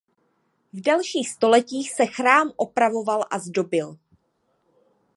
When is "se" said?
1.93-2.05